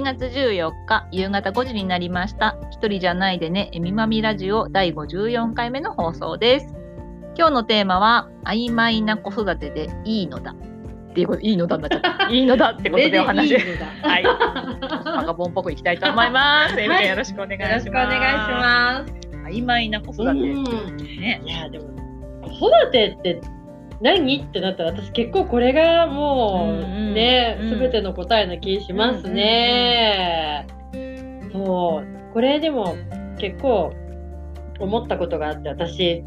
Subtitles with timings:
[0.00, 2.56] 7月14日夕方5時になりました。
[2.70, 6.74] 一人じゃないでね、えみまみラジオ第54回目の放送です。
[7.36, 10.52] 今日のテーマは、曖昧な子育てでいいのだ。
[10.52, 12.28] っていうこと、いいのだになっちゃった。
[12.32, 13.50] いいのだってことでお話。
[13.50, 14.22] いはい。
[14.22, 16.80] バカボンっぽくいきたいと思います。
[16.80, 17.70] エミちゃんよろしくお願いします。
[17.70, 19.12] よろしくお願いします。
[19.50, 20.30] 曖昧な子育て。
[20.30, 21.42] うんね。
[21.44, 21.88] いやでも
[22.40, 23.40] 子育てって
[24.00, 24.42] 何？
[24.42, 27.14] ってなったら私結構これがもううんうん。
[27.14, 30.66] ね、うん全ての答えな気しますね。
[31.52, 32.32] そう。
[32.32, 32.96] これでも
[33.38, 33.92] 結構
[34.78, 36.24] 思ったことがあって私。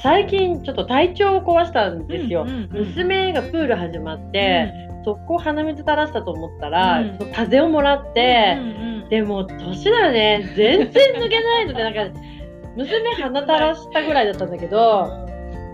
[0.00, 2.42] 最近ちょっと体調を壊したんですよ。
[2.42, 2.86] うんうんうん。
[2.88, 4.72] 娘がプール始まって、
[5.04, 7.18] 速攻鼻水垂らしたと思ったら、うん。
[7.18, 8.56] 風邪をもらって。
[8.58, 10.52] うんうんでも年だね。
[10.54, 12.20] 全然抜けないのでなんか
[12.76, 15.26] 娘鼻垂らしたぐらいだったんだけど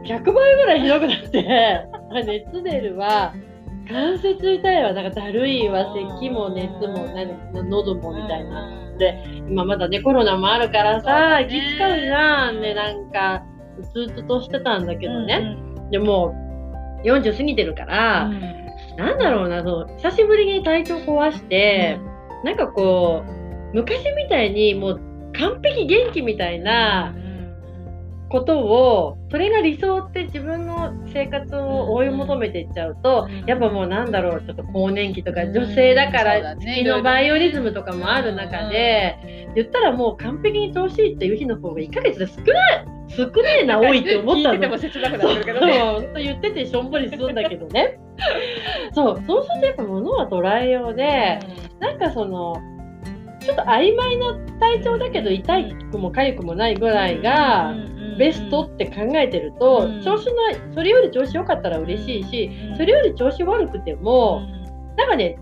[0.05, 1.87] 100倍ぐらいひどくなって
[2.27, 3.33] 熱出るわ
[3.89, 8.71] 関節痛いわなんかだるいわ咳も熱も何喉もみたいな。
[8.99, 12.61] で今まだねコロナもあるからさ気使うじゃん。
[12.61, 13.43] でなんか
[13.79, 15.57] うつうつとしてたんだけどね、
[15.91, 16.33] でも
[17.05, 18.31] 40過ぎてるから、
[18.97, 21.99] なんだろうなそう久しぶりに体調壊して、
[22.45, 25.01] なんかこう昔みたいにもう
[25.39, 27.15] 完璧元気みたいな
[28.35, 33.45] ことをそれが理想って自分の生活を追い求めていっちゃうと、うん。
[33.47, 36.83] やっぱもうなんだろうちょっと更年期とか女性だからね。
[36.83, 44.55] 月のバイオリズムとかもある中で、言ったらもう完璧に調子いいっていう日の方が1ヶ月で少ない少ねえな多いって思ったの。
[44.55, 44.79] 聞いてても。
[44.79, 45.79] 切なくなってるけどね。
[45.79, 48.01] 本当言っててしょんぼりするんだけどね。
[48.95, 51.39] そうそうするとやっぱ物は捉えようで、
[51.79, 52.57] なんかその
[53.45, 57.75] ちょっと曖昧な体調だけど痛いくも痒くもないぐらいが
[58.19, 60.03] ベストって考えてると、うん。
[60.03, 64.43] 調子のそれより調子良かったら嬉しいし、それより調子悪くても、
[64.97, 65.39] なんかね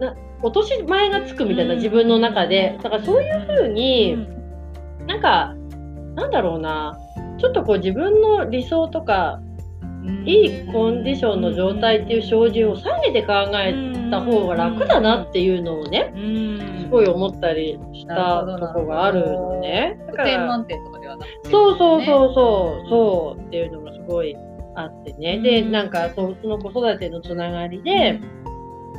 [0.00, 1.78] な落とし前がつくみたいなうん。
[1.78, 4.16] 自分の中でだからそういう風に、
[5.06, 5.54] なんか
[6.14, 6.98] なんだろうな
[7.38, 9.40] ちょっとこう自分の理想とか
[10.24, 16.12] いいコンディションの状態っていう照準を下げて考えた方が楽だなっていうのをね、
[16.82, 19.98] すごい思ったりしたとこがあるのね。
[20.06, 21.50] だか100点ら満点とかではなくて。
[21.50, 24.36] そうそうそうそうそうっていうのがすごい
[24.74, 25.38] あってね。
[25.40, 28.20] でうんなんかその子育てのつながりで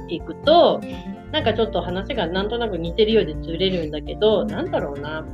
[0.10, 0.82] いくと
[1.32, 5.26] なんかちょっと話がなんとなく似てるようでずれるんだけどなんだろうな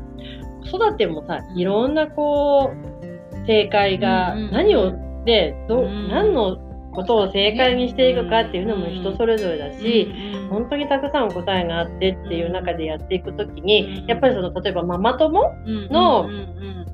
[0.71, 4.93] 子育てもさいろんなこう正解が何を
[5.25, 6.09] でどううん。
[6.09, 6.57] 何の
[6.93, 10.11] ことを正解にしていくかっていうのも人それぞれだし、
[10.49, 15.51] 本当にたくさん答えがあってっていう中でやっていくときに、やっぱりその例えばママ友
[15.89, 16.29] の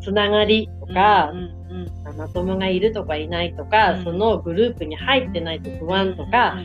[0.02, 1.34] つながりとか、
[2.20, 4.04] ママ友がいるとかいないとか、うん。
[4.04, 6.58] そのグループに入ってないと不安とか、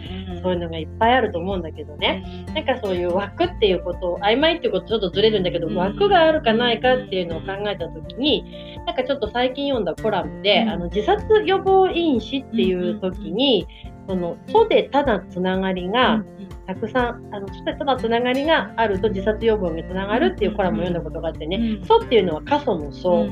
[0.42, 5.76] そういうのがいっぱいあると思うんだけどね、なんかそういう枠っていうことを曖昧っていうことちょっとずれるんだけど、うん。
[5.76, 8.44] 枠があるかないかっていうのを考えた時に
[8.86, 10.68] なんかちょっと最近読んだコラムで、うん。
[10.70, 13.66] あの自殺予防因子っていう時に、
[14.06, 16.24] その祖でただつながりが、
[16.66, 23.28] たくさんあの祖でただつながりがあると自殺予防につながるっていうコラムを読んだことがあってね、祖っていうのは過疎の祖、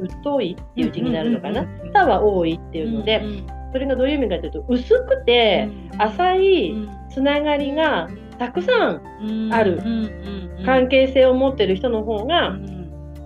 [0.00, 3.22] う疎いっていう字になるのかな、多は多いっていうので、
[3.72, 5.68] それがどういう意味かというと薄くて
[5.98, 8.08] 浅いつながりが
[8.38, 9.80] たくさんある
[10.64, 12.56] 関係性を持ってる人の方が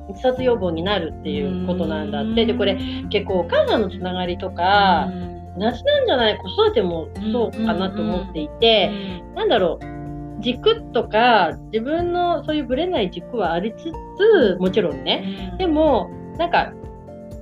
[0.09, 2.76] 自殺予防になるっていうことなんだってでこれ
[3.11, 5.09] 結構お母さんのつながりとか
[5.56, 8.91] 同じなんじゃない子育てもそうかなと思っていて
[9.35, 13.85] なんだろう軸とか自分のそういうぶれない軸はありつ
[14.17, 16.72] つもちろんねでもなんか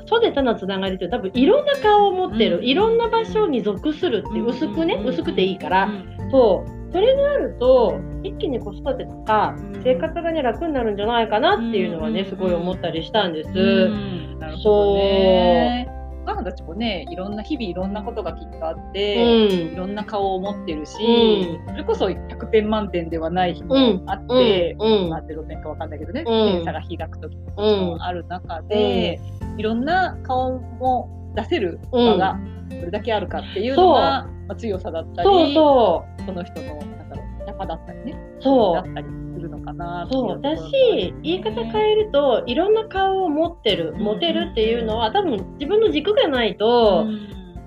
[0.07, 2.65] 祖で他のつながりって多分いろんな顔を持ってる、うん。
[2.65, 5.07] いろんな場所に属するって薄くね、うん。
[5.07, 5.91] 薄くていいから、
[6.31, 9.83] とそれがあると一気に子育てとかうん。
[9.83, 13.51] 生活がね楽になるんじゃないかなっていうのはねうんすごい思ったりしたんです。
[13.51, 14.39] うん。
[14.39, 16.02] なるほどね。
[16.23, 23.75] お母さんたちもね、いろんな日々いろんなことがきっとあっうて、いんろんな顔を持ってるし、うそれこそ100点満点ではない日も
[24.07, 24.83] あっうて、ん。
[24.83, 25.11] うん。
[25.11, 26.25] まあ0点かわかんないけどね、ん。
[26.25, 29.21] 点差が開く時もある中で、
[29.57, 32.39] いろんな顔も出せる場が
[32.71, 38.75] どれだけあるかっていうのが、まあ、強さだったり、その人のなんだろう邪魔だったりね、うそう。
[38.75, 39.07] だったり
[39.53, 44.03] のかなそうだし言い方変えるといろんな顔を持ってるうん。
[44.03, 47.07] 持てるっていうのは多分自分の軸がないと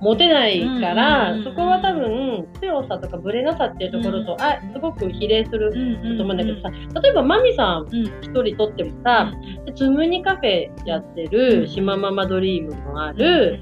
[0.02, 5.72] 持てないから、うんそこは多分強さとかブレなさっていうところと、あすごく比例する
[6.18, 6.70] と思うんだけどさ、
[7.02, 8.06] 例えばマミさんうん。
[8.22, 9.34] 一人とってもさ、
[9.76, 13.60] つむにカフェやってる島ママドリームもある、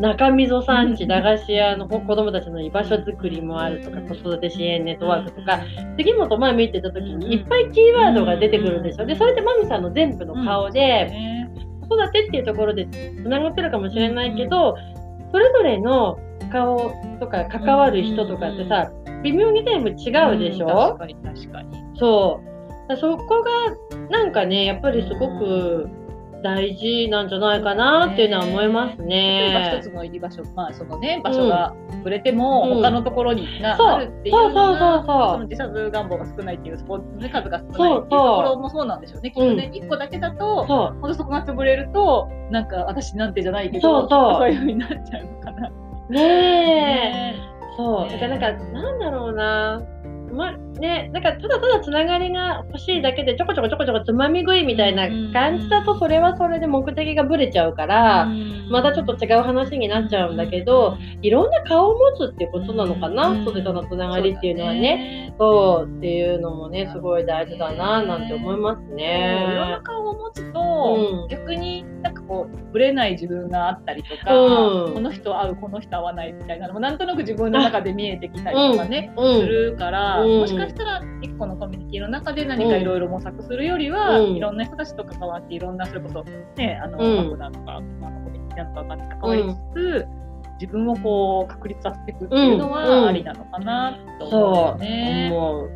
[0.00, 5.60] 中溝産地駄菓子屋の子供たちの居場所づくりもあるとか子育て支援ネットワークとか
[5.96, 9.06] 杉本真美って言った時にいっぱいキーワードが出てくるんですよ。
[9.06, 11.50] でそれってマミさんの全部の顔でね
[11.88, 14.76] 子育てっていうところでつながってるかもしれないけど
[15.32, 16.18] それぞれの
[16.52, 18.90] 顔とか関わる人とかってさ
[19.22, 19.94] 微妙に全部違
[20.36, 21.78] うでしょ、確かに確かに。
[21.98, 22.88] そう。
[22.88, 23.50] だそこが
[24.10, 25.88] なんかね、やっぱりすごく
[26.42, 29.90] 大事なんじゃないかなっていうのは思います例えばね一。
[29.90, 39.30] つの入り場所、まあそのね、場所がぶれても、うん他のところにがあるっていうのが、その自殺願望が少ないっていうスポーツの数が少ないっていうところもそうなんでしょうね。
[39.30, 45.68] きっとね、一個だけだと、そほんとそこが潰れると、なんか私なんてじゃないけど、そうそうそういう風になっちゃうのかな。
[46.08, 46.12] う。
[46.12, 46.24] ねえ。
[47.32, 48.10] ねそう。
[48.10, 49.82] だからなんか、なんだろうな。
[50.32, 58.26] ま、ね、なんかただただつながりが欲しいだけでちょこちょこちょこちょこつまみ食いみたいな感じだとそれはそれで目的がぶれちゃうから、
[58.70, 65.34] またちょっと違う話になっちゃうんだけど、いろんな顔を持つっていうことなのかな、うんそれとのつながりっていうのはね。
[65.38, 69.80] そうっていうのもね、すごい大事だななんて思いますいろんなね。
[69.84, 71.28] 顔を持つと、うん。
[71.28, 74.94] 逆になんかこうぶれない自分があったりとか、うん。
[74.94, 79.40] この人合うこの人合わないみたいなのもなんとなく自分の中で見えてきたりとかね、うん。
[79.40, 80.40] するから、うん。
[80.40, 84.36] もしかしたら一個のコミュニティの中で何かいろいろ模索するよりは、うん。
[84.36, 86.24] いろんな人たちと関わっていろんなそれこそ
[86.56, 90.06] ねあの、うんマグなのか、まあ、コミュニティなのか関わりつつ、
[90.60, 92.72] 自分をこう確立させていくっていうのうん。
[92.72, 94.56] はありなのかなと思う。
[94.72, 95.30] よね。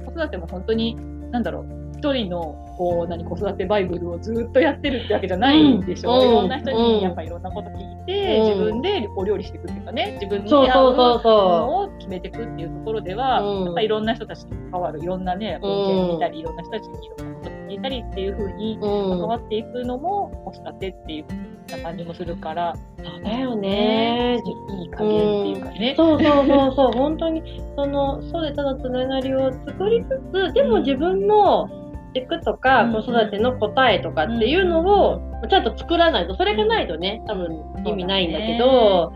[0.06, 0.96] 子育ても本当に
[1.30, 1.66] なんだろう
[1.98, 18.86] 一人のこう何子育てバイブルをずっとやってるってわけじゃないんでしょ、うんいろんな人うんにやっぱいろんなこと聞いて、うん自分でお料理していくっていうかね自分に合うものを決めていくっていうところでは、うんやっぱいろんな人たちと関わるいろんなねうん文献見たりいろんな人たちにいろんなこと聞いたりっていう風にう。
[18.86, 19.18] うん。
[19.18, 21.24] 関わっていくのも子育てっていう
[21.70, 24.40] な感じもするから、そうだよね。
[24.78, 25.94] いい加減っていうかね。
[25.96, 27.42] そうそうそうそう、本当に、
[27.76, 31.68] その、そうでただつながりを作りつつ、でも自分の
[32.14, 39.12] 軸とかうん子育ての答えとかっていうのをちゃんと作らないと、それがないとね、多分意味ないんだけど、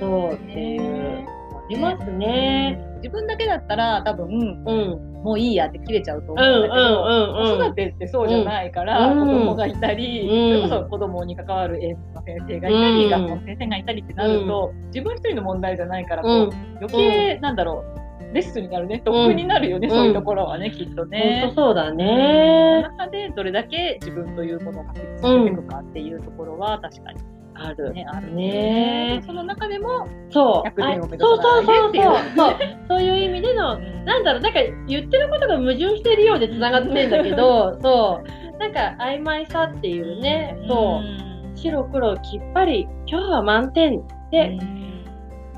[0.00, 2.82] そうっていう、ありますね。
[2.96, 5.08] 自分だけだったら多分うん。
[5.22, 7.58] もういいやって切れちゃうと思うんだけど、うんうん。
[7.58, 16.78] 子育てってそうじゃないから、うん子供がいたり、うんそれこそ子供に関わる園の先生がいたり、うん学校の先生がいたりってなると、自分一人の問題じゃないからこう、うん。
[16.78, 17.97] 余計なんだろう
[18.32, 21.62] レッスンになるね得になるよね、うんそういうところはねきっと本ね当。
[21.62, 22.82] そうだね。
[22.84, 27.20] その中でどれだけ自分というものを確立していくかっていうところは確かに、
[27.54, 27.92] ある。
[27.92, 30.68] ね、あるねその中でも、そう。
[30.68, 32.36] 100点を目指さないそうそうそうそうう。
[32.36, 32.54] そう。
[32.88, 38.58] そういう意味での、なんだろう、なんか言ってることが矛盾してるようで繋がってんだけど、そう。
[38.58, 41.56] なんか曖昧さっていうね、そう。
[41.56, 44.58] 白黒きっぱり、今日は満点で、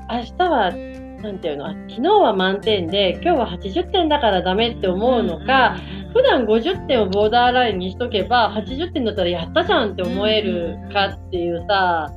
[0.09, 0.71] 明日は、
[1.21, 5.77] なんていうの、あ昨日は満点で、今日は80点だからダメって思うのか、
[6.13, 12.11] 普段50点をボーダーラインにしとけば、80点だったらやったじゃんって思えるかっていうさ、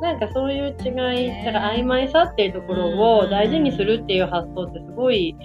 [0.00, 0.88] なんかそういう違
[1.26, 5.36] い、だから曖昧さっていうところを大事にするっていう発想ってすごい、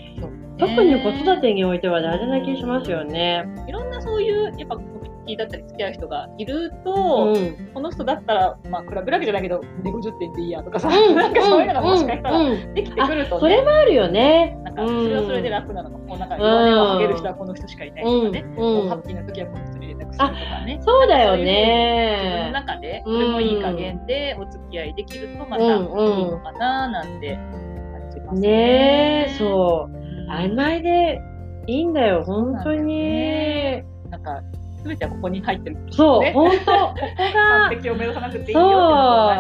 [0.58, 3.44] 特に子育てにおいては大事な気しますよね。
[3.68, 4.78] いろんなそういうやっぱ
[5.24, 7.72] コミュニティだったり付き合う人がいると、うん。
[7.74, 14.58] この人だったらまあ比べるわけじゃないけどで50点でいいやとかさ、うんなんかそういうのがもしかしたらできてくるとそれね、もあるよね。
[14.64, 20.80] なんかそれはそれで楽なのかも、こうなんか弱音を吐ける人はこの人しかいないとかね、うんこううんハッピーな時はこの人に連絡するとかね。
[20.82, 22.52] そうだよ自分のね。
[22.54, 28.48] 中で、それもいい加減でお付き合いできるとまたいいのかななんて感じますね。
[28.48, 29.98] ねえ、そう。
[29.98, 30.04] うん
[30.34, 31.22] 曖昧で
[31.68, 33.84] いいんだよ、本当に。
[34.10, 34.42] なんか、
[34.84, 35.78] すべてはここに入ってる。
[35.92, 36.96] そう、ね本当、ここ
[37.34, 37.70] 完が。
[37.70, 38.78] 璧を目指さなくていいそう、よ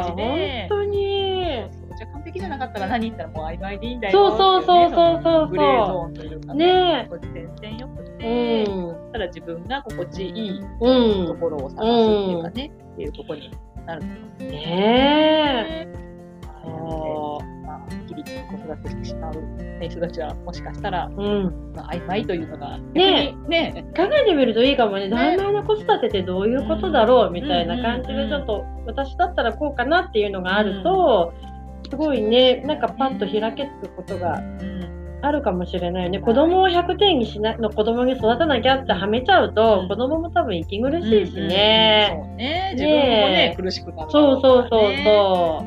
[0.01, 0.65] ってのと同じ本で。
[0.69, 1.33] 当に。
[1.95, 9.11] じゃあ完璧じゃなかったら何言ったらもう曖昧でいいんだよそうそうそうそうそうグレーゾーンというかねこっち点々よくうて、ん。
[9.11, 11.27] ただ自分が心地いいうん。
[11.27, 11.83] ところを探すって
[12.31, 13.51] いうかね、っていうところに
[13.85, 15.93] なるんですねえ。
[16.55, 17.32] な
[18.23, 19.33] のでまあ、ギリギリ子育てしてしまう
[19.81, 21.73] 人たちはもしかしたら、うん。
[21.75, 25.09] まあ、曖昧というのがねね考えてみるといいかもね。
[25.09, 31.33] ね曖昧な子育てってどういうことだろうみたいなうん感じで、ちょっと私だったらこうかなっていうのがあると、
[31.89, 34.73] すごいね、なんかパッと開けつくことがうん
[35.23, 36.19] あるかもしれないよね。
[36.19, 42.13] 子供を100点にしなの子供に育てなきゃってはめちゃうと、うん子供も多分息苦しいしね。
[42.13, 45.65] そうね自分もねね苦しくなるだろそうそうそうねそ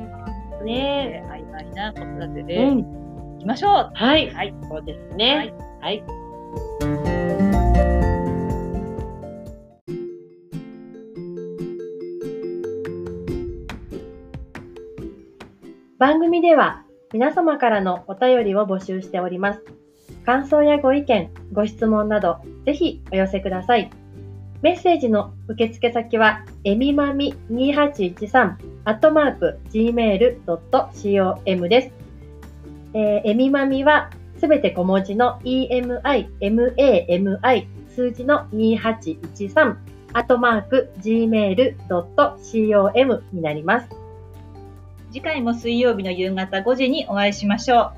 [0.60, 0.64] う。
[0.64, 1.35] ねね
[1.76, 3.38] 曖昧な子育てうでいん。
[3.38, 4.30] きましょう、はい。
[4.30, 5.52] はいそうですね。
[5.80, 6.02] はい。
[15.98, 19.62] 番組では皆様からのお便りを募集しております。
[20.24, 23.90] 感想やご意見、ご質問など、ぜひお寄せください。
[24.60, 31.90] メッセージの受付先は、えみまみ2813アットマーク gmail.com です。
[32.94, 36.00] えーえみまみはすべて小文字の emi,
[36.40, 39.76] mami 数字の2813
[40.12, 41.74] アットマーク gmail.com
[43.32, 43.88] になります。
[45.10, 47.92] 次回も水曜日の夕方5時にお会いしましょう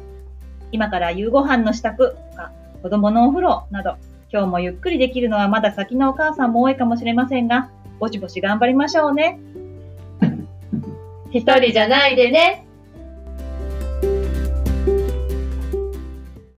[0.72, 2.52] 今から夕ご飯の支度とか
[2.82, 3.96] 子供のお風呂など
[4.32, 9.40] 今日もゆっくりできるのはまだ先のお母さんも多いかもしれませんがぼちぼち頑張りましょうね
[11.30, 12.67] 一人じゃないでね。